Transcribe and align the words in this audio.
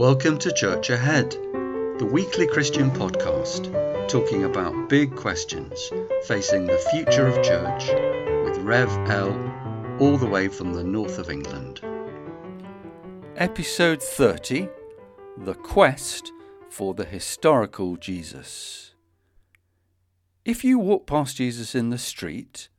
Welcome 0.00 0.38
to 0.38 0.50
Church 0.50 0.88
Ahead, 0.88 1.32
the 1.32 2.08
weekly 2.10 2.46
Christian 2.46 2.90
podcast 2.90 3.70
talking 4.08 4.44
about 4.44 4.88
big 4.88 5.14
questions 5.14 5.92
facing 6.26 6.64
the 6.64 6.78
future 6.90 7.26
of 7.26 7.44
church 7.44 7.88
with 8.46 8.56
Rev 8.64 8.88
L, 9.10 9.98
all 10.00 10.16
the 10.16 10.26
way 10.26 10.48
from 10.48 10.72
the 10.72 10.82
north 10.82 11.18
of 11.18 11.28
England. 11.28 11.82
Episode 13.36 14.02
30 14.02 14.70
The 15.36 15.52
Quest 15.52 16.32
for 16.70 16.94
the 16.94 17.04
Historical 17.04 17.98
Jesus. 17.98 18.94
If 20.46 20.64
you 20.64 20.78
walk 20.78 21.06
past 21.06 21.36
Jesus 21.36 21.74
in 21.74 21.90
the 21.90 21.98
street, 21.98 22.70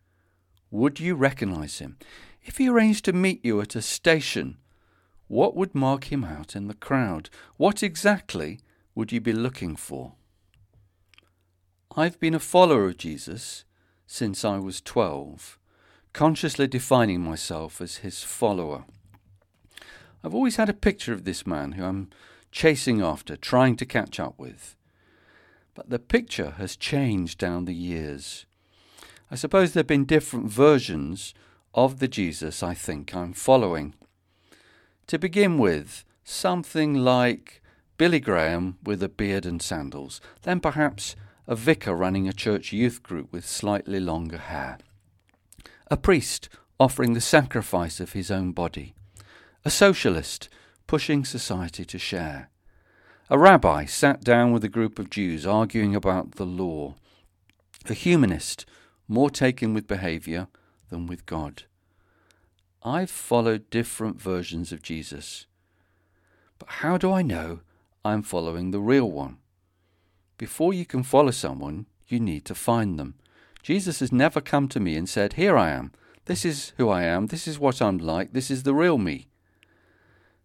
would 0.71 0.99
you 0.99 1.13
recognize 1.13 1.77
him? 1.77 1.99
If 2.43 2.57
he 2.57 2.67
arranged 2.67 3.05
to 3.05 3.13
meet 3.13 3.45
you 3.45 3.61
at 3.61 3.75
a 3.75 3.81
station, 3.83 4.57
what 5.31 5.55
would 5.55 5.73
mark 5.73 6.12
him 6.12 6.26
out 6.26 6.58
in 6.58 6.67
the 6.67 6.73
crowd? 6.73 7.30
What 7.55 7.81
exactly 7.81 8.59
would 8.94 9.13
you 9.13 9.21
be 9.21 9.31
looking 9.31 9.77
for? 9.77 10.16
I've 11.95 12.20
been 12.20 12.34
a 12.34 12.40
follower 12.40 12.88
of 12.88 12.98
Jesus 12.98 13.63
since 14.05 14.44
I 14.44 14.57
was 14.57 14.81
12, 14.81 15.57
consciously 16.12 16.67
defining 16.67 17.21
myself 17.21 17.80
as 17.80 17.98
his 17.98 18.23
follower. 18.23 18.84
I've 20.21 20.35
always 20.35 20.57
had 20.57 20.67
a 20.67 20.73
picture 20.73 21.13
of 21.13 21.23
this 21.23 21.48
man 21.48 21.73
who 21.73 21.85
I'm 21.85 22.09
chasing 22.52 23.02
after, 23.02 23.38
trying 23.38 23.77
to 23.77 23.85
catch 23.85 24.20
up 24.20 24.38
with. 24.38 24.76
But 25.73 25.90
the 25.90 25.99
picture 25.99 26.55
has 26.57 26.76
changed 26.76 27.40
down 27.40 27.63
the 27.63 27.73
years. 27.73 28.45
I 29.32 29.35
suppose 29.35 29.71
there 29.71 29.79
have 29.79 29.88
been 29.88 30.04
different 30.04 30.49
versions 30.49 31.34
of 31.73 31.99
the 31.99 32.10
Jesus 32.10 32.62
I 32.62 32.73
think 32.73 33.16
I'm 33.16 33.32
following. 33.32 33.93
To 35.12 35.20
begin 35.20 35.57
with, 35.57 36.05
something 36.23 36.93
like 36.93 37.62
Billy 37.98 38.21
Graham 38.21 38.77
with 38.81 39.04
a 39.04 39.09
beard 39.09 39.45
and 39.45 39.62
sandals, 39.62 40.21
then 40.43 40.62
perhaps 40.62 41.17
a 41.48 41.54
vicar 41.54 41.93
running 41.93 42.29
a 42.29 42.31
church 42.31 42.71
youth 42.71 43.04
group 43.04 43.29
with 43.34 43.45
slightly 43.45 43.99
longer 43.99 44.37
hair, 44.37 44.77
a 45.87 45.98
priest 45.98 46.48
offering 46.79 47.12
the 47.12 47.20
sacrifice 47.20 47.99
of 47.99 48.13
his 48.13 48.32
own 48.32 48.54
body, 48.54 48.93
a 49.65 49.70
socialist 49.70 50.48
pushing 50.87 51.26
society 51.26 51.84
to 51.84 51.99
share, 51.99 52.49
a 53.29 53.37
rabbi 53.37 53.84
sat 53.84 54.23
down 54.23 54.54
with 54.54 54.63
a 54.63 54.70
group 54.70 54.98
of 54.98 55.09
Jews 55.09 55.45
arguing 55.45 55.93
about 55.93 56.35
the 56.35 56.45
law, 56.45 56.95
a 57.89 57.93
humanist 57.93 58.65
more 59.09 59.29
taken 59.29 59.73
with 59.73 59.87
behaviour 59.87 60.48
than 60.89 61.05
with 61.05 61.26
God. 61.26 61.63
I've 62.84 63.12
followed 63.12 63.70
different 63.70 64.19
versions 64.19 64.72
of 64.72 64.81
Jesus. 64.81 65.46
But 66.57 66.69
how 66.69 66.97
do 66.97 67.12
I 67.12 67.22
know 67.22 67.59
I'm 68.03 68.23
following 68.23 68.72
the 68.72 68.79
real 68.79 69.09
one? 69.12 69.38
Before 70.38 70.73
you 70.73 70.85
can 70.85 71.03
follow 71.03 71.31
someone, 71.31 71.85
you 72.07 72.19
need 72.19 72.46
to 72.46 72.56
find 72.56 72.97
them. 72.97 73.16
Jesus 73.62 74.00
has 74.00 74.12
never 74.12 74.41
come 74.41 74.68
to 74.69 74.79
me 74.79 74.96
and 74.96 75.07
said, 75.07 75.34
Here 75.34 75.56
I 75.56 75.69
am. 75.69 75.91
This 76.25 76.44
is 76.44 76.73
who 76.78 76.90
I 76.90 77.03
am. 77.03 77.28
This 77.28 77.47
is 77.47 77.59
what 77.59 77.81
I'm 77.81 78.00
like. 78.00 78.34
This 78.34 78.50
is 78.50 78.63
the 78.63 78.73
real 78.73 78.97
me. 78.97 79.28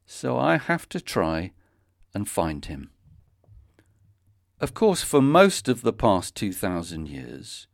So 0.04 0.38
I 0.38 0.58
have 0.58 0.88
to 0.90 1.00
try 1.00 1.52
and 2.14 2.28
find 2.28 2.64
him. 2.66 2.90
Of 4.60 4.74
course, 4.74 5.02
for 5.02 5.22
most 5.22 5.68
of 5.68 5.82
the 5.82 5.92
past 5.92 6.34
2,000 6.34 7.08
years, 7.08 7.66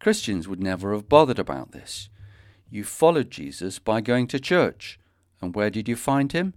Christians 0.00 0.46
would 0.46 0.62
never 0.62 0.92
have 0.92 1.08
bothered 1.08 1.38
about 1.38 1.72
this. 1.72 2.08
You 2.70 2.84
followed 2.84 3.30
Jesus 3.30 3.78
by 3.78 4.00
going 4.00 4.26
to 4.28 4.40
church. 4.40 4.98
And 5.40 5.54
where 5.54 5.70
did 5.70 5.88
you 5.88 5.96
find 5.96 6.32
him? 6.32 6.54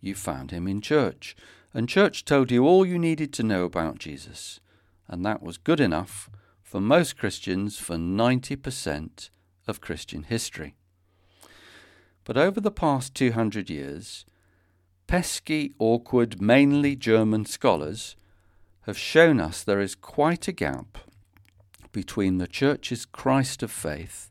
You 0.00 0.14
found 0.14 0.50
him 0.50 0.68
in 0.68 0.80
church. 0.80 1.34
And 1.72 1.88
church 1.88 2.24
told 2.24 2.50
you 2.50 2.66
all 2.66 2.84
you 2.84 2.98
needed 2.98 3.32
to 3.34 3.42
know 3.42 3.64
about 3.64 3.98
Jesus. 3.98 4.60
And 5.08 5.24
that 5.24 5.42
was 5.42 5.56
good 5.56 5.80
enough 5.80 6.28
for 6.62 6.80
most 6.80 7.16
Christians 7.16 7.78
for 7.78 7.96
90% 7.96 9.30
of 9.66 9.80
Christian 9.80 10.24
history. 10.24 10.74
But 12.24 12.36
over 12.36 12.60
the 12.60 12.70
past 12.70 13.14
200 13.14 13.70
years, 13.70 14.24
pesky, 15.06 15.74
awkward, 15.78 16.40
mainly 16.40 16.96
German 16.96 17.44
scholars 17.44 18.16
have 18.82 18.98
shown 18.98 19.40
us 19.40 19.62
there 19.62 19.80
is 19.80 19.94
quite 19.94 20.48
a 20.48 20.52
gap 20.52 20.98
between 21.92 22.38
the 22.38 22.48
Church's 22.48 23.06
Christ 23.06 23.62
of 23.62 23.70
faith 23.70 24.30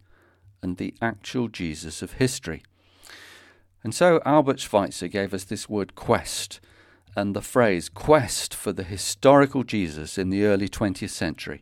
and 0.63 0.77
the 0.77 0.95
actual 1.01 1.49
Jesus 1.49 2.01
of 2.01 2.13
history. 2.13 2.63
And 3.83 3.93
so 3.93 4.21
Albert 4.25 4.61
Schweitzer 4.61 5.09
gave 5.09 5.33
us 5.33 5.43
this 5.43 5.67
word 5.67 5.93
quest 5.93 6.61
and 7.15 7.35
the 7.35 7.41
phrase 7.41 7.89
quest 7.89 8.55
for 8.55 8.71
the 8.71 8.83
historical 8.83 9.63
Jesus 9.63 10.17
in 10.17 10.29
the 10.29 10.45
early 10.45 10.69
20th 10.69 11.09
century. 11.09 11.61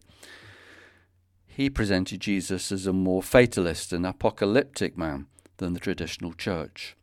He 1.47 1.69
presented 1.69 2.21
Jesus 2.21 2.71
as 2.71 2.87
a 2.87 2.93
more 2.93 3.21
fatalist 3.21 3.91
and 3.91 4.05
apocalyptic 4.05 4.97
man 4.97 5.27
than 5.57 5.73
the 5.73 5.79
traditional 5.79 6.33
church. 6.33 6.95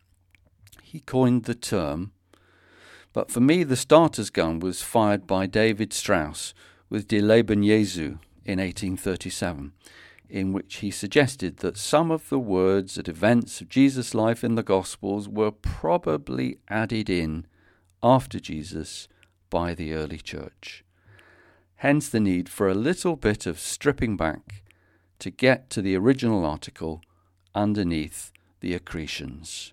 He 0.82 1.00
coined 1.00 1.44
the 1.44 1.54
term, 1.54 2.12
but 3.12 3.30
for 3.30 3.40
me 3.40 3.64
the 3.64 3.76
starter's 3.76 4.30
gun 4.30 4.60
was 4.60 4.82
fired 4.82 5.26
by 5.26 5.46
David 5.46 5.92
Strauss 5.92 6.54
with 6.88 7.08
Die 7.08 7.18
Leben 7.18 7.62
Jesu 7.62 8.18
in 8.44 8.58
1837 8.58 9.72
in 10.28 10.52
which 10.52 10.76
he 10.76 10.90
suggested 10.90 11.58
that 11.58 11.76
some 11.76 12.10
of 12.10 12.28
the 12.28 12.38
words 12.38 12.98
and 12.98 13.08
events 13.08 13.60
of 13.60 13.68
Jesus' 13.68 14.14
life 14.14 14.44
in 14.44 14.54
the 14.54 14.62
Gospels 14.62 15.28
were 15.28 15.50
probably 15.50 16.58
added 16.68 17.08
in 17.08 17.46
after 18.02 18.38
Jesus 18.38 19.08
by 19.50 19.74
the 19.74 19.94
early 19.94 20.18
church. 20.18 20.84
Hence 21.76 22.08
the 22.08 22.20
need 22.20 22.48
for 22.48 22.68
a 22.68 22.74
little 22.74 23.16
bit 23.16 23.46
of 23.46 23.58
stripping 23.58 24.16
back 24.16 24.62
to 25.20 25.30
get 25.30 25.70
to 25.70 25.82
the 25.82 25.96
original 25.96 26.44
article 26.44 27.00
underneath 27.54 28.32
the 28.60 28.74
accretions. 28.74 29.72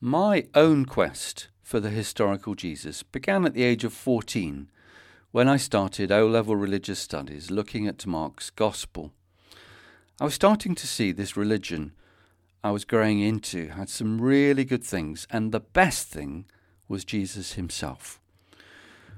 My 0.00 0.46
own 0.54 0.84
quest 0.84 1.48
for 1.62 1.80
the 1.80 1.90
historical 1.90 2.54
Jesus 2.54 3.02
began 3.02 3.44
at 3.44 3.54
the 3.54 3.62
age 3.62 3.84
of 3.84 3.92
14 3.92 4.70
when 5.30 5.46
I 5.46 5.58
started 5.58 6.10
O 6.10 6.26
level 6.26 6.56
religious 6.56 6.98
studies 6.98 7.50
looking 7.50 7.86
at 7.86 8.06
Mark's 8.06 8.48
Gospel. 8.48 9.12
I 10.18 10.24
was 10.24 10.32
starting 10.32 10.74
to 10.74 10.86
see 10.86 11.12
this 11.12 11.36
religion 11.36 11.92
I 12.64 12.70
was 12.70 12.86
growing 12.86 13.20
into 13.20 13.68
had 13.68 13.90
some 13.90 14.20
really 14.20 14.64
good 14.64 14.82
things, 14.82 15.26
and 15.30 15.52
the 15.52 15.60
best 15.60 16.08
thing 16.08 16.46
was 16.88 17.04
Jesus 17.04 17.52
himself. 17.52 18.20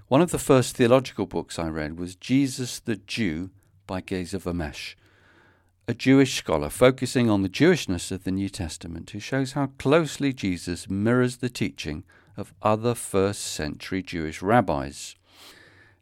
One 0.09 0.21
of 0.21 0.33
the 0.33 0.39
first 0.39 0.77
theological 0.77 1.27
books 1.27 1.59
I 1.59 1.69
read 1.69 1.99
was 1.99 2.17
Jesus 2.17 2.81
the 2.81 2.97
Jew 2.97 3.51
by 3.87 4.01
Geza 4.01 4.41
Vermes, 4.41 4.97
a 5.87 5.95
Jewish 5.95 6.37
scholar 6.37 6.69
focusing 6.69 7.31
on 7.31 7.43
the 7.43 7.49
Jewishness 7.49 8.11
of 8.11 8.25
the 8.25 8.33
New 8.33 8.49
Testament, 8.49 9.11
who 9.11 9.21
shows 9.21 9.53
how 9.53 9.69
closely 9.79 10.33
Jesus 10.33 10.91
mirrors 10.91 11.37
the 11.37 11.49
teaching 11.49 12.03
of 12.37 12.53
other 12.63 12.95
first 12.95 13.43
century 13.43 14.03
Jewish 14.03 14.43
rabbis. 14.43 15.15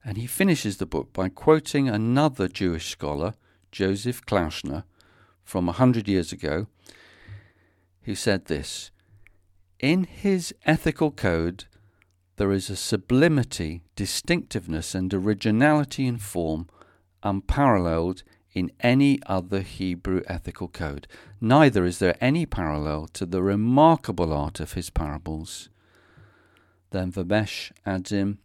And 0.09 0.17
he 0.17 0.27
finishes 0.27 0.79
the 0.79 0.87
book 0.87 1.13
by 1.13 1.29
quoting 1.29 1.87
another 1.87 2.49
Jewish 2.49 2.89
scholar, 2.89 3.35
Joseph 3.71 4.25
Klausner, 4.25 4.85
from 5.45 5.69
a 5.69 5.73
hundred 5.73 6.09
years 6.09 6.33
ago, 6.33 6.67
who 8.05 8.15
said 8.15 8.47
this 8.47 8.91
In 9.79 10.05
his 10.05 10.55
ethical 10.65 11.11
code, 11.11 11.67
there 12.37 12.53
is 12.53 12.71
a 12.71 12.77
sublimity, 12.77 13.83
distinctiveness, 13.97 14.95
and 14.95 15.13
originality 15.13 16.07
in 16.07 16.17
form 16.17 16.69
unparalleled 17.23 18.23
in 18.55 18.73
any 18.81 19.21
other 19.27 19.61
Hebrew 19.61 20.23
ethical 20.27 20.69
code. 20.69 21.07
Neither 21.39 21.85
is 21.85 21.99
there 21.99 22.17
any 22.19 22.47
parallel 22.47 23.09
to 23.09 23.27
the 23.27 23.43
remarkable 23.43 24.33
art 24.33 24.59
of 24.59 24.73
his 24.73 24.89
parables. 24.89 25.69
Then 26.93 27.11
Vermes 27.11 27.73
adds 27.85 28.11
in, 28.11 28.39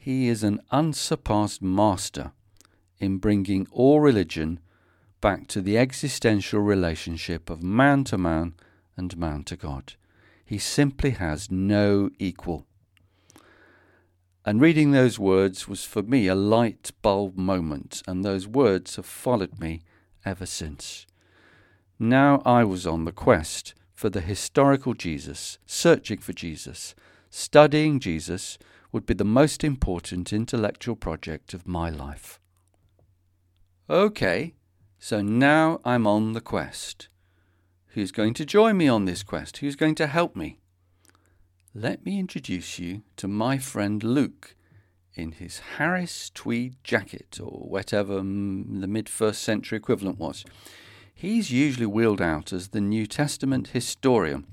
he 0.00 0.28
is 0.28 0.42
an 0.42 0.58
unsurpassed 0.70 1.60
master 1.60 2.32
in 2.98 3.18
bringing 3.18 3.66
all 3.70 4.00
religion 4.00 4.58
back 5.20 5.46
to 5.46 5.60
the 5.60 5.76
existential 5.76 6.60
relationship 6.60 7.50
of 7.50 7.62
man 7.62 8.02
to 8.04 8.16
man 8.16 8.54
and 8.96 9.18
man 9.18 9.44
to 9.44 9.56
God. 9.56 9.92
He 10.42 10.56
simply 10.56 11.10
has 11.10 11.50
no 11.50 12.08
equal. 12.18 12.64
And 14.46 14.58
reading 14.58 14.92
those 14.92 15.18
words 15.18 15.68
was 15.68 15.84
for 15.84 16.02
me 16.02 16.28
a 16.28 16.34
light 16.34 16.92
bulb 17.02 17.36
moment, 17.36 18.02
and 18.06 18.24
those 18.24 18.48
words 18.48 18.96
have 18.96 19.04
followed 19.04 19.60
me 19.60 19.82
ever 20.24 20.46
since. 20.46 21.06
Now 21.98 22.40
I 22.46 22.64
was 22.64 22.86
on 22.86 23.04
the 23.04 23.12
quest 23.12 23.74
for 23.92 24.08
the 24.08 24.22
historical 24.22 24.94
Jesus, 24.94 25.58
searching 25.66 26.20
for 26.20 26.32
Jesus, 26.32 26.94
studying 27.28 28.00
Jesus 28.00 28.56
would 28.92 29.06
be 29.06 29.14
the 29.14 29.24
most 29.24 29.62
important 29.62 30.32
intellectual 30.32 30.96
project 30.96 31.54
of 31.54 31.66
my 31.66 31.90
life. 31.90 32.40
Okay, 33.88 34.54
so 34.98 35.20
now 35.20 35.80
I'm 35.84 36.06
on 36.06 36.32
the 36.32 36.40
quest. 36.40 37.08
Who's 37.88 38.12
going 38.12 38.34
to 38.34 38.44
join 38.44 38.76
me 38.76 38.88
on 38.88 39.04
this 39.04 39.22
quest? 39.22 39.58
Who's 39.58 39.76
going 39.76 39.96
to 39.96 40.06
help 40.06 40.36
me? 40.36 40.60
let 41.74 42.04
me 42.04 42.18
introduce 42.18 42.78
you 42.78 43.02
to 43.16 43.28
my 43.28 43.56
friend 43.56 44.02
Luke 44.02 44.56
in 45.14 45.32
his 45.32 45.60
Harris 45.76 46.30
tweed 46.30 46.76
jacket, 46.82 47.38
or 47.40 47.68
whatever 47.68 48.16
the 48.16 48.22
mid 48.22 49.08
first 49.08 49.42
century 49.42 49.76
equivalent 49.76 50.18
was. 50.18 50.44
He's 51.14 51.52
usually 51.52 51.86
wheeled 51.86 52.20
out 52.20 52.52
as 52.52 52.68
the 52.68 52.80
New 52.80 53.06
Testament 53.06 53.68
historian 53.68 54.46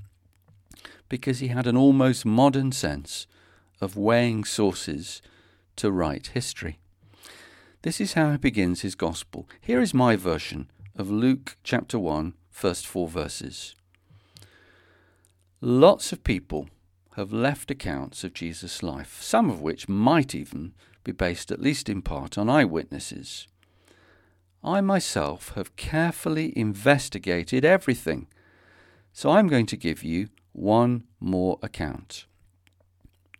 because 1.10 1.40
he 1.40 1.48
had 1.48 1.66
an 1.66 1.78
almost 1.78 2.25
modern 2.25 2.72
sense 2.72 3.25
of 3.80 3.96
weighing 3.96 4.44
sources 4.44 5.22
to 5.76 5.92
write 5.92 6.28
history. 6.28 6.80
This 7.84 8.02
is 8.02 8.14
how 8.14 8.32
he 8.32 8.38
begins 8.38 8.82
his 8.82 8.96
Gospel. 8.96 9.48
Here 9.62 9.82
is 9.82 9.94
my 9.94 10.16
version 10.16 10.70
of 10.96 11.12
Luke 11.12 11.58
chapter 11.64 12.00
1, 12.00 12.34
first 12.50 12.88
four 12.88 13.08
verses. 13.08 13.76
Lots 15.62 16.12
of 16.12 16.24
people 16.24 16.70
have 17.16 17.32
left 17.34 17.72
accounts 17.72 18.24
of 18.24 18.34
Jesus' 18.34 18.84
life, 18.84 19.22
some 19.22 19.50
of 19.50 19.62
which 19.62 19.90
might 19.90 20.36
even 20.36 20.74
be 21.04 21.12
based, 21.12 21.52
at 21.52 21.62
least 21.62 21.90
in 21.90 22.02
part, 22.02 22.38
on 22.38 22.50
eyewitnesses. 22.50 23.48
I 24.64 24.82
myself 24.82 25.54
have 25.56 25.76
carefully 25.76 26.56
investigated 26.58 27.64
everything, 27.64 28.28
so 29.14 29.32
I'm 29.32 29.48
going 29.48 29.66
to 29.68 29.78
give 29.78 30.04
you 30.04 30.30
one 30.52 31.06
more 31.20 31.58
account. 31.64 32.26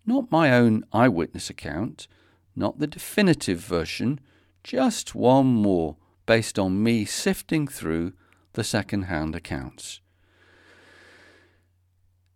Not 0.08 0.32
my 0.32 0.52
own 0.52 0.86
eyewitness 0.94 1.50
account, 1.50 2.08
not 2.56 2.80
the 2.80 2.88
definitive 2.88 3.60
version, 3.60 4.22
just 4.64 5.14
one 5.14 5.48
more 5.48 5.98
based 6.26 6.58
on 6.58 6.82
me 6.82 7.04
sifting 7.06 7.68
through 7.68 8.14
the 8.54 8.64
second 8.64 9.04
hand 9.04 9.36
accounts. 9.36 10.00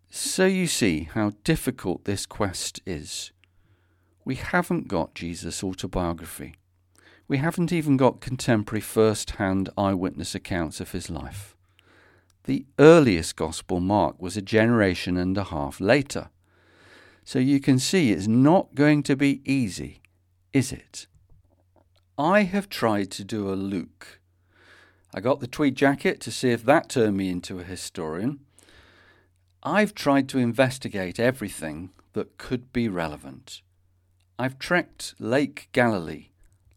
So 0.10 0.46
you 0.46 0.68
see 0.68 1.10
how 1.14 1.32
difficult 1.46 2.04
this 2.04 2.26
quest 2.26 2.82
is. 2.86 3.32
We 4.26 4.36
haven't 4.36 4.90
got 4.90 5.16
Jesus' 5.16 5.64
autobiography. 5.64 6.56
We 7.30 7.38
haven't 7.38 7.72
even 7.72 7.96
got 7.96 8.20
contemporary 8.20 8.82
first 8.82 9.32
hand 9.32 9.70
eyewitness 9.78 10.36
accounts 10.36 10.82
of 10.82 10.92
his 10.92 11.10
life. 11.10 11.56
The 12.44 12.66
earliest 12.78 13.38
Gospel 13.38 13.80
Mark 13.80 14.22
was 14.22 14.36
a 14.36 14.42
generation 14.42 15.16
and 15.16 15.38
a 15.38 15.46
half 15.46 15.80
later. 15.80 16.30
So 17.24 17.40
you 17.40 17.60
can 17.60 17.80
see 17.80 18.12
it's 18.12 18.28
not 18.28 18.76
going 18.76 19.04
to 19.04 19.16
be 19.16 19.42
easy, 19.46 20.02
is 20.54 20.72
it? 20.72 21.08
I 22.18 22.44
have 22.44 22.70
tried 22.70 23.12
to 23.12 23.24
do 23.24 23.52
a 23.52 23.56
Luke. 23.56 24.20
I 25.14 25.22
got 25.22 25.40
the 25.40 25.48
tweed 25.48 25.76
jacket 25.76 26.20
to 26.22 26.32
see 26.32 26.52
if 26.52 26.64
that 26.66 26.90
turned 26.90 27.18
me 27.18 27.30
into 27.30 27.60
a 27.60 27.64
historian. 27.64 28.40
I've 29.64 29.94
tried 29.94 30.28
to 30.30 30.40
investigate 30.40 31.20
everything 31.20 31.92
that 32.14 32.38
could 32.38 32.74
be 32.74 32.88
relevant. 32.88 33.62
I've 34.40 34.58
trekked 34.58 35.14
Lake 35.20 35.70
Galilee, 35.72 36.30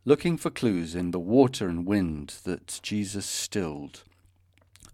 looking 0.04 0.36
for 0.36 0.50
clues 0.50 0.94
in 0.94 1.10
the 1.10 1.18
water 1.18 1.68
and 1.68 1.86
wind 1.86 2.34
that 2.44 2.80
Jesus 2.82 3.24
stilled. 3.24 4.04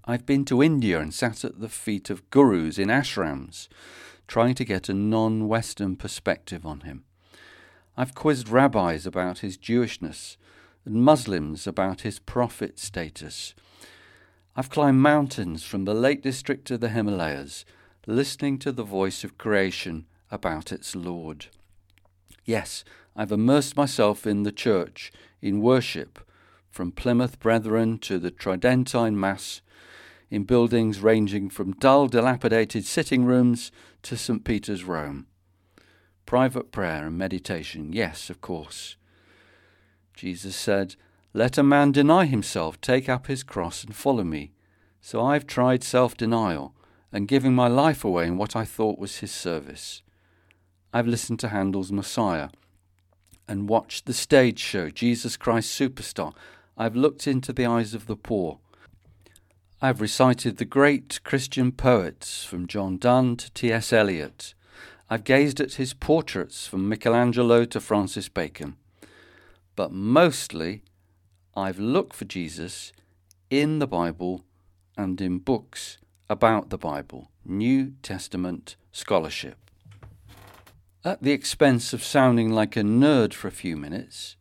I've 0.05 0.25
been 0.25 0.45
to 0.47 0.63
India 0.63 1.01
and 1.01 1.13
sat 1.13 1.45
at 1.45 1.61
the 1.61 1.69
feet 1.69 2.11
of 2.11 2.29
gurus 2.31 2.79
in 2.79 2.89
ashrams, 2.89 3.69
trying 4.31 4.55
to 4.55 4.65
get 4.65 4.89
a 4.89 4.95
non 4.95 5.49
Western 5.49 5.97
perspective 5.97 6.65
on 6.65 6.83
him. 6.83 7.03
I've 7.97 8.15
quizzed 8.15 8.49
rabbis 8.49 9.05
about 9.05 9.41
his 9.41 9.59
Jewishness 9.59 10.37
and 10.85 11.03
Muslims 11.03 11.67
about 11.67 12.03
his 12.03 12.21
prophet 12.21 12.79
status. 12.79 13.55
I've 14.55 14.71
climbed 14.71 15.01
mountains 15.01 15.65
from 15.65 15.85
the 15.85 15.95
Lake 15.95 16.23
District 16.23 16.65
to 16.67 16.79
the 16.79 16.91
Himalayas 16.91 17.65
listening 18.07 18.59
to 18.61 18.71
the 18.71 18.85
voice 18.85 19.25
of 19.25 19.37
creation 19.37 20.07
about 20.31 20.71
its 20.71 20.95
Lord. 20.95 21.47
Yes, 22.45 22.85
I've 23.17 23.33
immersed 23.33 23.77
myself 23.77 24.29
in 24.29 24.45
the 24.45 24.53
church, 24.53 25.11
in 25.43 25.61
worship, 25.61 26.21
from 26.71 26.93
Plymouth 26.93 27.41
Brethren 27.41 27.99
to 27.99 28.21
the 28.21 28.31
Tridentine 28.31 29.19
Mass, 29.19 29.61
in 30.31 30.45
buildings 30.45 31.01
ranging 31.01 31.51
from 31.51 31.73
dull, 31.73 32.07
dilapidated 32.07 32.85
sitting 32.85 33.25
rooms 33.25 33.73
to 34.03 34.17
St. 34.17 34.45
Peter's, 34.45 34.85
Rome. 34.85 35.27
Private 36.27 36.73
prayer 36.73 37.07
and 37.07 37.19
meditation, 37.19 37.93
yes, 37.93 38.31
of 38.31 38.41
course. 38.41 38.97
Jesus 40.15 40.55
said, 40.55 40.97
Let 41.33 41.59
a 41.59 41.63
man 41.63 41.93
deny 41.93 42.27
himself, 42.27 42.81
take 42.81 43.09
up 43.09 43.27
his 43.27 43.43
cross, 43.43 43.85
and 43.85 43.95
follow 43.95 44.25
me. 44.25 44.53
So 45.01 45.25
I've 45.25 45.47
tried 45.47 45.83
self 45.83 46.17
denial 46.17 46.75
and 47.13 47.27
giving 47.27 47.55
my 47.55 47.69
life 47.69 48.05
away 48.05 48.27
in 48.27 48.37
what 48.37 48.55
I 48.55 48.65
thought 48.65 48.99
was 48.99 49.19
his 49.19 49.33
service. 49.33 50.03
I've 50.93 51.07
listened 51.07 51.41
to 51.41 51.49
Handel's 51.49 51.91
Messiah 51.91 52.51
and 53.49 53.69
watched 53.69 54.07
the 54.07 54.13
stage 54.13 54.59
show 54.59 54.91
Jesus 54.91 55.37
Christ 55.37 55.79
Superstar. 55.79 56.35
I've 56.77 56.97
looked 56.97 57.27
into 57.27 57.53
the 57.53 57.67
eyes 57.67 57.95
of 57.95 58.07
the 58.07 58.17
poor. 58.17 58.59
I've 59.83 60.03
recited 60.03 60.59
the 60.59 60.67
great 60.67 61.21
Christian 61.25 61.73
poets 61.73 62.45
from 62.45 62.67
John 62.67 62.99
Donne 62.99 63.39
to 63.39 63.51
T.S. 63.53 63.95
Eliot. 63.95 64.53
I've 65.09 65.25
gazed 65.25 65.59
at 65.59 65.75
his 65.75 65.95
portraits 65.95 66.67
from 66.67 66.87
Michelangelo 66.87 67.65
to 67.65 67.81
Francis 67.81 68.29
Bacon. 68.29 68.77
But 69.77 69.91
mostly, 69.91 70.83
I've 71.57 71.79
looked 71.79 72.15
for 72.15 72.27
Jesus 72.27 72.93
in 73.49 73.79
the 73.79 73.87
Bible 73.87 74.45
and 74.99 75.19
in 75.19 75.39
books 75.39 75.97
about 76.29 76.69
the 76.69 76.77
Bible, 76.77 77.31
New 77.43 77.95
Testament 78.03 78.77
scholarship. 78.93 79.57
At 81.07 81.23
the 81.23 81.33
expense 81.33 81.95
of 81.95 82.05
sounding 82.05 82.53
like 82.53 82.77
a 82.77 82.83
nerd 82.83 83.33
for 83.33 83.49
a 83.49 83.51
few 83.51 83.79
minutes, 83.79 84.37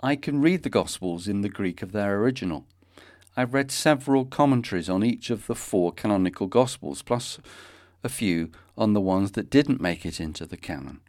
I 0.00 0.16
can 0.16 0.40
read 0.40 0.64
the 0.64 0.68
Gospels 0.68 1.28
in 1.28 1.42
the 1.42 1.48
Greek 1.48 1.80
of 1.80 1.92
their 1.92 2.20
original. 2.20 2.66
I've 3.38 3.54
read 3.54 3.70
several 3.70 4.24
commentaries 4.24 4.88
on 4.88 5.04
each 5.04 5.30
of 5.30 5.46
the 5.46 5.54
four 5.54 5.92
canonical 5.92 6.48
Gospels, 6.48 7.02
plus 7.02 7.38
a 8.02 8.08
few 8.08 8.50
on 8.76 8.94
the 8.94 9.00
ones 9.00 9.30
that 9.32 9.48
didn't 9.48 9.80
make 9.80 10.04
it 10.04 10.18
into 10.18 10.44
the 10.44 10.56
canon. 10.56 11.02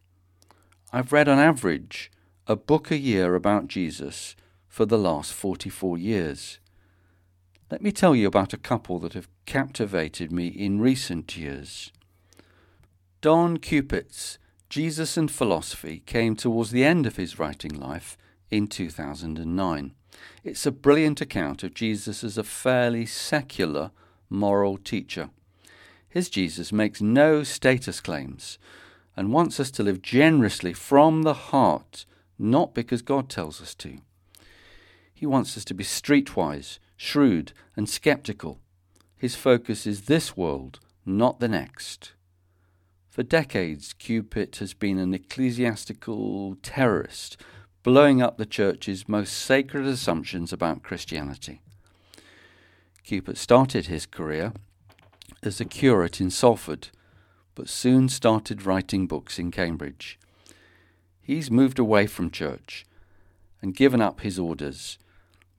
I've 0.93 1.11
read 1.11 1.27
on 1.27 1.39
average 1.39 2.11
a 2.45 2.55
book 2.55 2.91
a 2.91 2.99
year 2.99 3.33
about 3.33 3.67
Jesus 3.67 4.35
for 4.67 4.85
the 4.85 4.99
last 4.99 5.33
44 5.33 5.98
years. 5.98 6.59
Let 7.71 7.81
me 7.81 7.91
tell 7.91 8.15
you 8.15 8.27
about 8.27 8.53
a 8.53 8.57
couple 8.57 9.00
that 9.00 9.13
have 9.13 9.27
captivated 9.48 10.31
me 10.31 10.50
in 10.50 10.79
recent 10.79 11.36
years. 11.36 11.91
Don 13.21 13.57
Cupitt's 13.57 14.38
Jesus 14.69 15.17
and 15.17 15.31
Philosophy 15.31 16.03
came 16.05 16.36
towards 16.36 16.69
the 16.69 16.83
end 16.83 17.07
of 17.07 17.15
his 17.15 17.39
writing 17.39 17.74
life 17.74 18.19
in 18.51 18.67
2009. 18.67 19.95
It's 20.43 20.65
a 20.65 20.71
brilliant 20.71 21.21
account 21.21 21.63
of 21.63 21.73
Jesus 21.73 22.23
as 22.23 22.38
a 22.38 22.43
fairly 22.43 23.05
secular 23.05 23.91
moral 24.29 24.77
teacher. 24.77 25.29
His 26.07 26.29
Jesus 26.29 26.71
makes 26.71 27.01
no 27.01 27.43
status 27.43 28.01
claims 28.01 28.57
and 29.15 29.33
wants 29.33 29.59
us 29.59 29.69
to 29.71 29.83
live 29.83 30.01
generously 30.01 30.73
from 30.73 31.23
the 31.23 31.33
heart, 31.33 32.05
not 32.38 32.73
because 32.73 33.01
God 33.01 33.29
tells 33.29 33.61
us 33.61 33.75
to. 33.75 33.99
He 35.13 35.25
wants 35.25 35.57
us 35.57 35.65
to 35.65 35.73
be 35.73 35.83
streetwise, 35.83 36.79
shrewd, 36.95 37.51
and 37.75 37.89
skeptical. 37.89 38.59
His 39.17 39.35
focus 39.35 39.85
is 39.85 40.03
this 40.03 40.38
world, 40.38 40.79
not 41.05 41.41
the 41.41 41.49
next. 41.49 42.13
For 43.09 43.23
decades, 43.23 43.93
Cupitt 43.93 44.57
has 44.57 44.73
been 44.73 44.97
an 44.97 45.13
ecclesiastical 45.13 46.55
terrorist, 46.63 47.35
blowing 47.83 48.21
up 48.21 48.38
the 48.38 48.45
church's 48.45 49.07
most 49.07 49.33
sacred 49.33 49.86
assumptions 49.86 50.51
about 50.51 50.83
Christianity. 50.83 51.62
Cupitt 53.03 53.38
started 53.38 53.88
his 53.88 54.05
career 54.05 54.53
as 55.41 55.59
a 55.59 55.65
curate 55.65 56.19
in 56.19 56.29
Salford, 56.29 56.89
but 57.55 57.69
soon 57.69 58.09
started 58.09 58.65
writing 58.65 59.07
books 59.07 59.39
in 59.39 59.51
Cambridge. 59.51 60.19
He's 61.21 61.50
moved 61.50 61.79
away 61.79 62.07
from 62.07 62.31
church 62.31 62.86
and 63.62 63.75
given 63.75 64.01
up 64.01 64.21
his 64.21 64.39
orders 64.39 64.98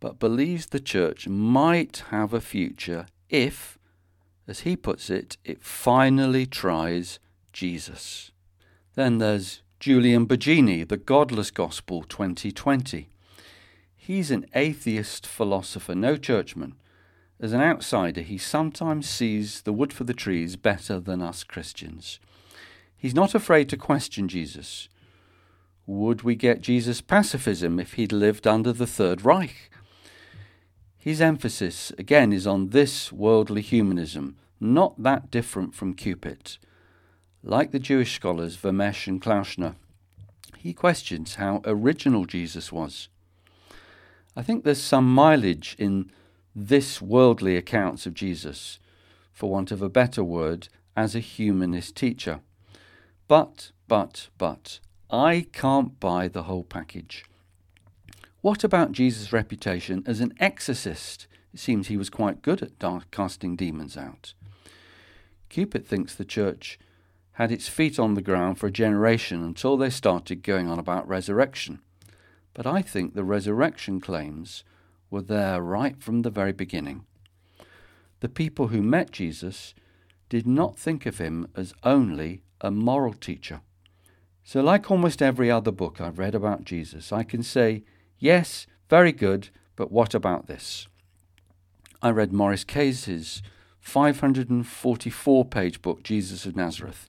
but 0.01 0.19
believes 0.19 0.67
the 0.67 0.81
church 0.81 1.29
might 1.29 2.05
have 2.09 2.33
a 2.33 2.41
future 2.41 3.07
if, 3.29 3.79
as 4.49 4.61
he 4.61 4.75
puts 4.75 5.11
it, 5.11 5.37
it 5.45 5.63
finally 5.63 6.47
tries 6.47 7.21
Jesus. 7.53 8.33
Then 8.95 9.19
there's 9.19 9.63
Julian 9.81 10.27
Baggini, 10.27 10.87
The 10.87 10.99
Godless 10.99 11.51
Gospel 11.51 12.03
2020. 12.03 13.09
He's 13.97 14.31
an 14.31 14.45
atheist 14.55 15.27
philosopher, 15.27 15.95
no 15.95 16.19
churchman. 16.19 16.75
As 17.41 17.55
an 17.55 17.63
outsider, 17.63 18.21
he 18.21 18.37
sometimes 18.37 19.09
sees 19.09 19.63
the 19.63 19.73
wood 19.73 19.95
for 19.95 20.05
the 20.05 20.13
trees 20.13 20.57
better 20.57 21.01
than 21.01 21.23
us 21.23 21.45
Christians. 21.45 22.21
He's 22.95 23.15
not 23.15 23.35
afraid 23.35 23.71
to 23.71 23.79
question 23.79 24.29
Jesus. 24.29 24.91
Would 25.87 26.25
we 26.25 26.35
get 26.35 26.61
Jesus 26.61 27.01
pacifism 27.01 27.81
if 27.81 27.95
he'd 27.95 28.13
lived 28.13 28.47
under 28.47 28.75
the 28.75 28.87
Third 28.87 29.25
Reich? 29.25 29.71
His 30.99 31.23
emphasis, 31.23 31.91
again, 31.97 32.35
is 32.35 32.47
on 32.47 32.69
this 32.69 33.11
worldly 33.11 33.63
humanism, 33.63 34.37
not 34.61 35.03
that 35.03 35.31
different 35.31 35.75
from 35.75 35.95
Cupitt. 35.95 36.59
Like 37.43 37.71
the 37.71 37.79
Jewish 37.79 38.15
scholars 38.15 38.57
Vermes 38.57 39.07
and 39.07 39.21
Klausner, 39.21 39.77
he 40.59 40.75
questions 40.75 41.37
how 41.37 41.63
original 41.65 42.27
Jesus 42.27 42.71
was. 42.71 43.09
I 44.37 44.43
think 44.43 44.63
there's 44.63 44.83
some 44.83 45.13
mileage 45.13 45.75
in 45.79 46.11
this 46.55 47.01
worldly 47.01 47.57
accounts 47.57 48.05
of 48.05 48.13
Jesus, 48.13 48.79
for 49.33 49.51
want 49.51 49.71
of 49.71 49.81
a 49.81 49.89
better 49.89 50.23
word, 50.23 50.69
as 50.95 51.15
a 51.15 51.21
humanist 51.21 51.97
teacher. 51.97 52.41
But, 53.27 53.71
but, 53.89 54.29
but, 54.37 54.81
I 55.11 55.47
can't 55.53 55.99
buy 55.99 56.29
the 56.29 56.43
whole 56.43 56.65
package. 56.65 57.25
What 58.43 58.65
about 58.65 58.93
Jesus' 58.93 59.33
reputation 59.33 60.03
as 60.07 60.21
an 60.21 60.35
exorcist? 60.39 61.27
It 61.55 61.61
seems 61.61 61.89
he 61.89 61.97
was 61.97 62.11
quite 62.11 62.43
good 62.43 62.63
at 62.63 63.11
casting 63.11 63.57
demons 63.57 63.97
out. 63.97 64.35
Cupitt 65.49 65.87
thinks 65.87 66.15
the 66.15 66.25
church 66.25 66.79
had 67.41 67.51
its 67.51 67.69
feet 67.69 67.99
on 67.99 68.13
the 68.13 68.21
ground 68.21 68.59
for 68.59 68.67
a 68.67 68.71
generation 68.71 69.43
until 69.43 69.79
they 69.79 69.89
started 69.89 70.43
going 70.43 70.69
on 70.69 70.79
about 70.79 71.09
resurrection. 71.09 71.81
But 72.53 72.67
I 72.67 72.83
think 72.83 73.15
the 73.15 73.25
resurrection 73.25 73.99
claims 73.99 74.63
were 75.09 75.23
there 75.23 75.63
right 75.63 75.99
from 76.03 76.21
the 76.21 76.29
very 76.29 76.53
beginning. 76.53 77.07
The 78.21 78.29
people 78.29 78.69
who 78.69 78.83
met 78.83 79.11
Jesus 79.11 79.73
did 80.29 80.47
not 80.47 80.79
think 80.79 81.07
of 81.07 81.17
him 81.17 81.49
as 81.57 81.73
only 81.83 82.43
a 82.61 82.71
moral 82.71 83.15
teacher. 83.15 83.63
So, 84.45 84.61
like 84.61 84.91
almost 84.91 85.23
every 85.23 85.51
other 85.51 85.73
book 85.73 85.99
I've 85.99 86.19
read 86.19 86.35
about 86.35 86.65
Jesus, 86.65 87.11
I 87.11 87.23
can 87.23 87.43
say, 87.43 87.85
yes, 88.19 88.67
very 88.91 89.13
good, 89.13 89.49
but 89.77 89.91
what 89.91 90.13
about 90.13 90.47
this? 90.47 90.89
I 92.03 92.11
read 92.11 92.35
Maurice 92.35 92.65
Casey's 92.65 93.41
544 93.81 95.45
page 95.47 95.81
book, 95.81 96.03
Jesus 96.03 96.45
of 96.45 96.55
Nazareth, 96.55 97.09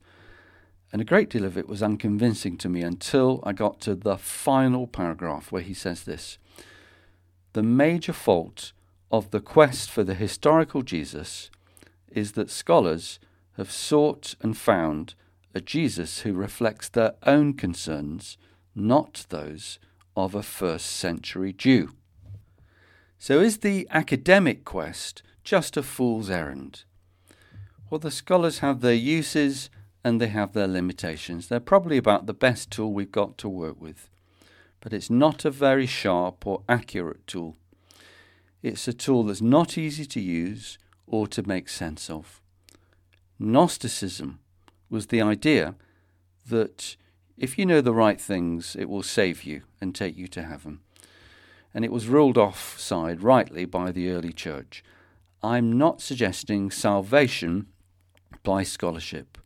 and 0.92 1.02
a 1.02 1.06
great 1.06 1.30
deal 1.30 1.46
of 1.46 1.58
it 1.58 1.70
was 1.70 1.82
unconvincing 1.82 2.58
to 2.58 2.70
me 2.70 2.82
until 2.82 3.42
I 3.44 3.54
got 3.54 3.80
to 3.82 3.96
the 3.96 4.18
final 4.18 4.88
paragraph 4.88 5.52
where 5.52 5.62
he 5.62 5.74
says 5.74 6.04
this 6.04 6.38
The 7.54 7.64
major 7.64 8.14
fault 8.14 8.74
of 9.12 9.32
the 9.32 9.40
quest 9.40 9.90
for 9.90 10.04
the 10.04 10.16
historical 10.16 10.82
Jesus 10.82 11.50
is 12.10 12.34
that 12.34 12.50
scholars 12.50 13.20
have 13.58 13.72
sought 13.72 14.36
and 14.42 14.58
found 14.58 15.16
a 15.54 15.62
Jesus 15.62 16.20
who 16.20 16.34
reflects 16.34 16.90
their 16.90 17.14
own 17.26 17.54
concerns, 17.54 18.38
not 18.76 19.26
those 19.30 19.80
of 20.16 20.36
a 20.36 20.44
first 20.44 20.88
century 20.88 21.54
Jew. 21.54 21.92
So, 23.18 23.40
is 23.40 23.60
the 23.60 23.88
academic 23.92 24.66
quest 24.66 25.24
just 25.44 25.78
a 25.78 25.84
fool's 25.84 26.30
errand? 26.30 26.84
Well, 27.90 28.00
the 28.00 28.12
scholars 28.12 28.60
have 28.60 28.82
their 28.82 28.94
uses 28.94 29.70
and 30.04 30.20
they 30.20 30.28
have 30.28 30.54
their 30.54 30.68
limitations. 30.68 31.48
They're 31.48 31.60
probably 31.60 31.98
about 31.98 32.26
the 32.26 32.34
best 32.34 32.72
tool 32.72 32.94
we've 32.94 33.12
got 33.12 33.38
to 33.40 33.50
work 33.50 33.80
with, 33.80 34.10
but 34.80 34.94
it's 34.94 35.10
not 35.10 35.46
a 35.46 35.52
very 35.52 35.86
sharp 35.86 36.46
or 36.46 36.64
accurate 36.68 37.26
tool. 37.28 37.58
It's 38.64 38.88
a 38.88 38.94
tool 38.94 39.24
that's 39.24 39.42
not 39.42 39.78
easy 39.78 40.06
to 40.06 40.20
use 40.20 40.78
or 41.08 41.28
to 41.28 41.48
make 41.48 41.70
sense 41.70 42.10
of. 42.10 42.42
Gnosticism 43.40 44.40
was 44.90 45.08
the 45.08 45.22
idea 45.22 45.76
that 46.48 46.96
if 47.38 47.58
you 47.58 47.66
know 47.66 47.82
the 47.82 47.94
right 47.94 48.22
things, 48.22 48.76
it 48.76 48.90
will 48.90 49.04
save 49.04 49.44
you 49.44 49.64
and 49.80 49.96
take 49.96 50.16
you 50.16 50.28
to 50.28 50.44
heaven. 50.44 50.80
And 51.74 51.86
it 51.86 51.92
was 51.92 52.08
ruled 52.08 52.38
offside 52.38 53.24
rightly 53.24 53.66
by 53.66 53.92
the 53.92 54.10
early 54.10 54.34
church. 54.34 54.84
I'm 55.42 55.78
not 55.78 56.02
suggesting 56.02 56.70
salvation 56.70 57.68
by 58.44 58.64
scholarship 58.64 59.38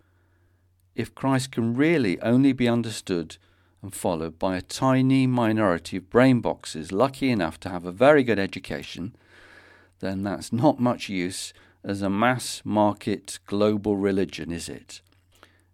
if 0.96 1.14
Christ 1.14 1.52
can 1.52 1.76
really 1.76 2.20
only 2.22 2.54
be 2.54 2.68
understood 2.68 3.38
and 3.82 3.94
followed 3.94 4.40
by 4.40 4.56
a 4.56 4.62
tiny 4.62 5.28
minority 5.28 5.98
of 5.98 6.10
brain 6.10 6.40
boxes 6.40 6.92
lucky 6.92 7.30
enough 7.30 7.60
to 7.60 7.70
have 7.70 7.86
a 7.86 7.92
very 7.92 8.24
good 8.24 8.40
education, 8.40 9.16
then 10.00 10.24
that's 10.24 10.52
not 10.52 10.80
much 10.80 11.10
use 11.10 11.54
as 11.84 12.02
a 12.02 12.10
mass 12.10 12.62
market 12.66 13.40
global 13.46 13.96
religion, 13.96 14.52
is 14.52 14.70
it? 14.70 15.02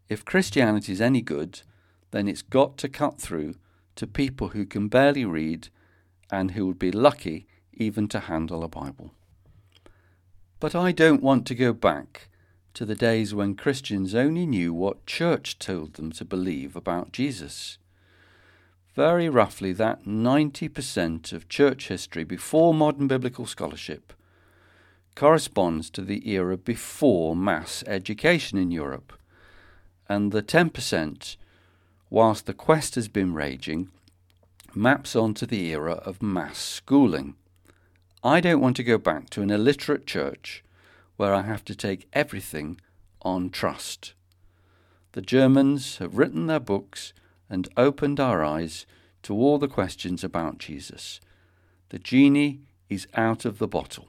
If 0.09 0.25
Christianity 0.25 0.91
is 0.91 0.99
any 0.99 1.21
good, 1.21 1.61
then 2.11 2.27
it's 2.27 2.41
got 2.41 2.77
to 2.79 2.89
cut 2.89 3.19
through 3.19 3.55
to 3.95 4.07
people 4.07 4.49
who 4.49 4.65
can 4.65 4.89
barely 4.89 5.23
read 5.23 5.69
and 6.29 6.51
who 6.51 6.67
would 6.67 6.79
be 6.79 6.91
lucky 6.91 7.47
even 7.73 8.07
to 8.09 8.19
handle 8.21 8.63
a 8.63 8.67
Bible. 8.67 9.11
But 10.59 10.75
I 10.75 10.91
don't 10.91 11.23
want 11.23 11.47
to 11.47 11.55
go 11.55 11.71
back 11.73 12.27
to 12.73 12.85
the 12.85 12.95
days 12.95 13.33
when 13.33 13.55
Christians 13.55 14.15
only 14.15 14.45
knew 14.45 14.73
what 14.73 15.05
church 15.05 15.59
told 15.59 15.93
them 15.93 16.11
to 16.13 16.25
believe 16.25 16.75
about 16.75 17.11
Jesus. 17.11 17.77
Very 18.95 19.29
roughly, 19.29 19.71
that 19.73 20.03
90% 20.05 21.33
of 21.33 21.49
church 21.49 21.87
history 21.87 22.23
before 22.23 22.73
modern 22.73 23.07
biblical 23.07 23.45
scholarship 23.45 24.13
corresponds 25.15 25.89
to 25.89 26.01
the 26.01 26.29
era 26.29 26.57
before 26.57 27.35
mass 27.35 27.83
education 27.87 28.57
in 28.57 28.71
Europe, 28.71 29.13
and 30.07 30.31
the 30.31 30.43
10%, 30.43 31.35
whilst 32.09 32.45
the 32.45 32.53
quest 32.53 32.95
has 32.95 33.07
been 33.07 33.33
raging, 33.33 33.89
maps 34.73 35.15
onto 35.15 35.45
the 35.45 35.67
era 35.71 35.93
of 35.93 36.21
mass 36.21 36.57
schooling. 36.59 37.35
I 38.23 38.39
don't 38.39 38.61
want 38.61 38.75
to 38.77 38.83
go 38.83 38.97
back 38.97 39.29
to 39.31 39.41
an 39.41 39.49
illiterate 39.49 40.05
church 40.05 40.63
where 41.21 41.35
I 41.35 41.43
have 41.43 41.63
to 41.65 41.75
take 41.75 42.07
everything 42.13 42.81
on 43.21 43.51
trust. 43.51 44.15
The 45.11 45.21
Germans 45.21 45.99
have 45.99 46.17
written 46.17 46.47
their 46.47 46.59
books 46.59 47.13
and 47.47 47.69
opened 47.77 48.19
our 48.19 48.43
eyes 48.43 48.87
to 49.21 49.35
all 49.35 49.59
the 49.59 49.67
questions 49.67 50.23
about 50.23 50.57
Jesus. 50.57 51.21
The 51.89 51.99
genie 51.99 52.61
is 52.89 53.07
out 53.13 53.45
of 53.45 53.59
the 53.59 53.67
bottle. 53.67 54.07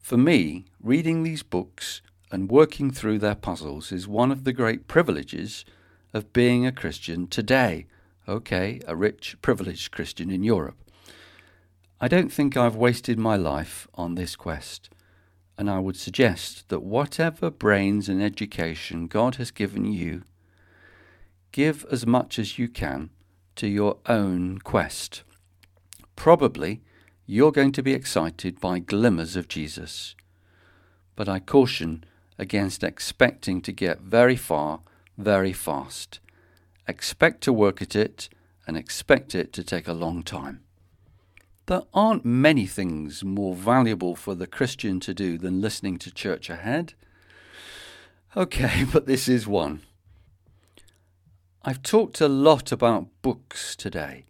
For 0.00 0.16
me, 0.16 0.64
reading 0.82 1.22
these 1.22 1.44
books 1.44 2.02
and 2.32 2.50
working 2.50 2.90
through 2.90 3.20
their 3.20 3.36
puzzles 3.36 3.92
is 3.92 4.08
one 4.08 4.32
of 4.32 4.42
the 4.42 4.52
great 4.52 4.88
privileges 4.88 5.64
of 6.12 6.32
being 6.32 6.66
a 6.66 6.72
Christian 6.72 7.28
today. 7.28 7.86
Okay, 8.26 8.80
a 8.88 8.96
rich, 8.96 9.36
privileged 9.42 9.92
Christian 9.92 10.32
in 10.32 10.42
Europe. 10.42 10.90
I 12.00 12.08
don't 12.08 12.32
think 12.32 12.56
I've 12.56 12.74
wasted 12.74 13.16
my 13.16 13.36
life 13.36 13.86
on 13.94 14.16
this 14.16 14.34
quest 14.34 14.90
and 15.56 15.70
I 15.70 15.78
would 15.78 15.96
suggest 15.96 16.68
that 16.68 16.82
whatever 16.82 17.50
brains 17.50 18.08
and 18.08 18.22
education 18.22 19.06
God 19.06 19.36
has 19.36 19.50
given 19.50 19.84
you, 19.92 20.22
give 21.52 21.86
as 21.90 22.06
much 22.06 22.38
as 22.38 22.58
you 22.58 22.68
can 22.68 23.10
to 23.56 23.68
your 23.68 23.98
own 24.06 24.58
quest. 24.58 25.22
Probably 26.16 26.82
you're 27.26 27.52
going 27.52 27.72
to 27.72 27.82
be 27.82 27.92
excited 27.92 28.60
by 28.60 28.78
glimmers 28.80 29.36
of 29.36 29.48
Jesus, 29.48 30.14
but 31.16 31.28
I 31.28 31.38
caution 31.38 32.04
against 32.38 32.82
expecting 32.82 33.62
to 33.62 33.72
get 33.72 34.00
very 34.00 34.36
far 34.36 34.80
very 35.16 35.52
fast. 35.52 36.20
Expect 36.88 37.40
to 37.42 37.52
work 37.52 37.80
at 37.80 37.94
it 37.94 38.28
and 38.66 38.76
expect 38.76 39.34
it 39.34 39.52
to 39.52 39.62
take 39.62 39.88
a 39.88 39.92
long 39.92 40.22
time. 40.22 40.63
There 41.66 41.82
aren't 41.94 42.26
many 42.26 42.66
things 42.66 43.24
more 43.24 43.54
valuable 43.54 44.14
for 44.14 44.34
the 44.34 44.46
Christian 44.46 45.00
to 45.00 45.14
do 45.14 45.38
than 45.38 45.62
listening 45.62 45.98
to 45.98 46.12
church 46.12 46.50
ahead. 46.50 46.92
Okay, 48.36 48.84
but 48.92 49.06
this 49.06 49.28
is 49.28 49.46
one. 49.46 49.80
I've 51.62 51.82
talked 51.82 52.20
a 52.20 52.28
lot 52.28 52.70
about 52.70 53.08
books 53.22 53.74
today, 53.74 54.26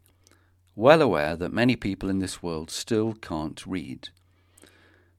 well 0.77 1.03
aware 1.03 1.35
that 1.35 1.53
many 1.53 1.75
people 1.75 2.09
in 2.09 2.21
this 2.21 2.41
world 2.41 2.71
still 2.71 3.15
can't 3.15 3.67
read. 3.67 4.11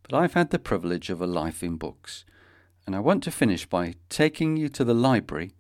But 0.02 0.14
I've 0.14 0.36
had 0.36 0.52
the 0.52 0.60
privilege 0.60 1.10
of 1.10 1.20
a 1.20 1.28
life 1.28 1.62
in 1.62 1.76
books, 1.76 2.24
and 2.88 2.96
I 2.96 3.00
want 3.00 3.24
to 3.24 3.32
finish 3.32 3.66
by 3.66 3.96
taking 4.08 4.56
you 4.56 4.70
to 4.70 4.86
the 4.86 4.94
library 4.94 5.52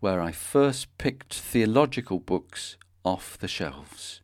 where 0.00 0.20
I 0.20 0.32
first 0.32 0.98
picked 0.98 1.32
theological 1.32 2.18
books 2.18 2.76
off 3.02 3.38
the 3.38 3.48
shelves. 3.48 4.20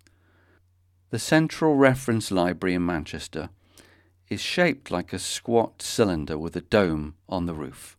The 1.10 1.18
Central 1.18 1.74
Reference 1.74 2.30
Library 2.30 2.74
in 2.74 2.86
Manchester 2.86 3.50
is 4.28 4.40
shaped 4.40 4.92
like 4.92 5.12
a 5.12 5.18
squat 5.18 5.82
cylinder 5.82 6.38
with 6.38 6.54
a 6.54 6.60
dome 6.60 7.16
on 7.28 7.46
the 7.46 7.52
roof. 7.52 7.96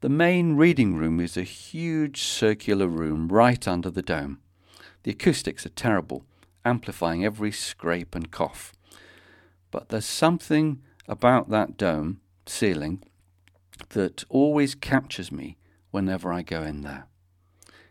The 0.00 0.08
main 0.08 0.56
reading 0.56 0.96
room 0.96 1.20
is 1.20 1.36
a 1.36 1.44
huge 1.44 2.20
circular 2.22 2.88
room 2.88 3.28
right 3.28 3.68
under 3.68 3.88
the 3.88 4.02
dome. 4.02 4.40
The 5.04 5.12
acoustics 5.12 5.64
are 5.64 5.70
terrible, 5.70 6.24
amplifying 6.64 7.24
every 7.24 7.52
scrape 7.52 8.16
and 8.16 8.32
cough. 8.32 8.72
But 9.70 9.90
there's 9.90 10.04
something 10.04 10.82
about 11.06 11.50
that 11.50 11.76
dome 11.76 12.20
ceiling 12.46 13.04
that 13.90 14.24
always 14.28 14.74
captures 14.74 15.30
me 15.30 15.56
whenever 15.92 16.32
I 16.32 16.42
go 16.42 16.64
in 16.64 16.80
there. 16.80 17.06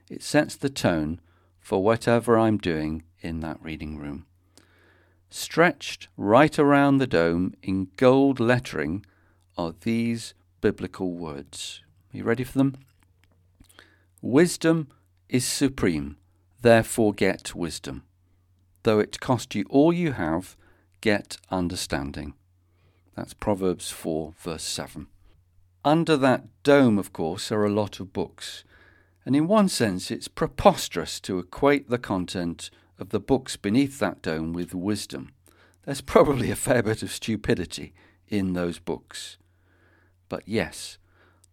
It 0.10 0.22
sets 0.22 0.58
the 0.58 0.70
tone 0.70 1.22
for 1.62 1.82
whatever 1.82 2.38
I'm 2.38 2.58
doing 2.58 3.04
in 3.22 3.40
that 3.40 3.64
reading 3.64 3.98
room. 3.98 4.26
Stretched 5.36 6.10
right 6.16 6.60
around 6.60 7.00
the 7.00 7.08
dome 7.08 7.56
in 7.64 7.88
gold 7.98 8.40
lettering 8.40 9.04
are 9.58 9.74
these 9.82 10.36
biblical 10.62 11.12
words. 11.12 11.82
Are 12.14 12.18
you 12.18 12.24
ready 12.24 12.44
for 12.44 12.60
them? 12.60 12.76
Wisdom 14.22 14.90
is 15.30 15.44
supreme, 15.44 16.18
therefore 16.62 17.14
get 17.14 17.56
wisdom. 17.56 18.04
Though 18.84 19.00
it 19.00 19.20
cost 19.20 19.56
you 19.56 19.66
all 19.72 19.92
you 19.92 20.12
have, 20.12 20.56
get 21.02 21.38
understanding. 21.50 22.36
That's 23.16 23.34
Proverbs 23.34 23.90
4, 23.90 24.36
verse 24.38 24.64
7. 24.64 25.08
Under 25.84 26.16
that 26.16 26.44
dome, 26.62 27.00
of 27.00 27.12
course, 27.12 27.52
are 27.52 27.66
a 27.66 27.74
lot 27.74 28.00
of 28.00 28.14
books, 28.14 28.64
and 29.26 29.36
in 29.36 29.48
one 29.48 29.68
sense 29.68 30.12
it's 30.12 30.28
preposterous 30.28 31.20
to 31.22 31.40
equate 31.40 31.90
the 31.90 31.98
content 31.98 32.70
of 33.00 33.10
the 33.10 33.20
books 33.20 33.56
beneath 33.58 34.00
that 34.00 34.22
dome 34.22 34.54
with 34.54 34.74
wisdom. 34.74 35.32
There's 35.84 36.02
probably 36.02 36.52
a 36.52 36.56
fair 36.56 36.84
bit 36.84 37.04
of 37.04 37.12
stupidity 37.12 37.94
in 38.28 38.54
those 38.54 38.80
books. 38.80 39.38
But 40.30 40.44
yes, 40.48 40.98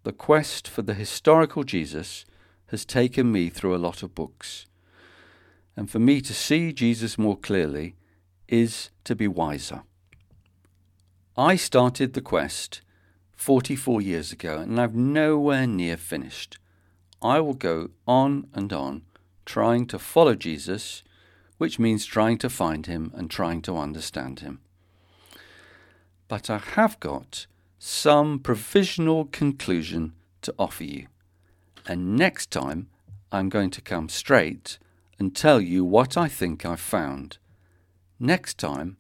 the 0.03 0.13
quest 0.13 0.69
for 0.69 0.83
the 0.83 0.95
historical 0.95 1.65
Jesus 1.65 2.25
has 2.69 2.85
taken 2.85 3.33
me 3.33 3.49
through 3.49 3.75
a 3.75 3.79
lot 3.79 4.03
of 4.03 4.15
books. 4.15 4.67
And 5.77 5.91
for 5.91 5.99
me 5.99 6.21
to 6.21 6.35
see 6.35 6.73
Jesus 6.73 7.19
more 7.19 7.37
clearly 7.37 7.97
is 8.49 8.91
to 9.05 9.17
be 9.17 9.29
wiser. 9.29 9.83
I 11.37 11.57
started 11.57 12.13
the 12.13 12.21
quest 12.21 12.83
44 13.35 14.03
years 14.03 14.33
ago 14.33 14.59
and 14.59 14.81
I've 14.81 14.95
nowhere 14.95 15.67
near 15.67 15.97
finished. 15.97 16.59
I 17.23 17.41
will 17.41 17.55
go 17.55 17.91
on 18.07 18.49
and 18.55 18.73
on 18.73 19.03
trying 19.45 19.87
to 19.87 19.99
follow 19.99 20.35
Jesus, 20.35 21.03
which 21.61 21.79
means 21.79 22.07
trying 22.07 22.38
to 22.38 22.49
find 22.49 22.87
him 22.87 23.12
and 23.14 23.31
trying 23.31 23.61
to 23.61 23.76
understand 23.76 24.40
him. 24.40 24.59
But 26.26 26.49
I 26.49 26.57
have 26.57 26.99
got 27.00 27.47
some 27.79 28.38
provisional 28.38 29.26
conclusion 29.26 30.14
to 30.40 30.55
offer 30.59 30.85
you. 30.85 31.09
And 31.87 32.17
next 32.17 32.50
time, 32.50 32.88
I'm 33.31 33.50
going 33.50 33.69
to 33.73 33.83
come 33.83 34.09
straight 34.09 34.79
and 35.19 35.37
tell 35.37 35.61
you 35.61 35.85
what 35.85 36.17
I 36.17 36.29
think 36.29 36.64
I've 36.64 36.81
found. 36.81 37.37
Next 38.19 38.57
time, 38.57 38.97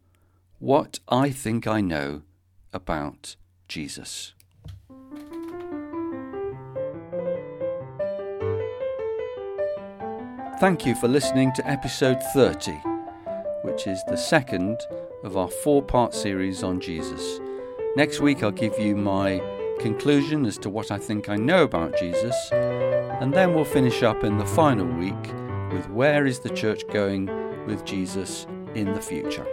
what 0.58 1.00
I 1.08 1.30
think 1.30 1.66
I 1.66 1.80
know 1.80 2.20
about 2.74 3.36
Jesus. 3.68 4.34
Thank 10.60 10.84
you 10.84 10.94
for 10.94 11.08
listening 11.08 11.54
to 11.54 11.66
episode 11.66 12.22
30, 12.34 12.72
which 13.62 13.86
is 13.86 14.04
the 14.08 14.16
second 14.18 14.78
of 15.24 15.38
our 15.38 15.48
four 15.48 15.82
part 15.82 16.12
series 16.12 16.62
on 16.62 16.80
Jesus. 16.80 17.40
Next 17.96 18.20
week, 18.20 18.42
I'll 18.42 18.50
give 18.50 18.78
you 18.78 18.94
my 18.94 19.40
conclusion 19.78 20.44
as 20.44 20.58
to 20.58 20.68
what 20.68 20.90
I 20.90 20.98
think 20.98 21.30
I 21.30 21.36
know 21.36 21.62
about 21.62 21.98
Jesus, 21.98 22.36
and 22.52 23.32
then 23.32 23.54
we'll 23.54 23.64
finish 23.64 24.02
up 24.02 24.22
in 24.22 24.36
the 24.36 24.44
final 24.44 24.84
week 24.84 25.32
with 25.72 25.88
where 25.88 26.26
is 26.26 26.40
the 26.40 26.50
church 26.50 26.86
going 26.88 27.24
with 27.64 27.86
Jesus 27.86 28.46
in 28.74 28.92
the 28.92 29.00
future. 29.00 29.46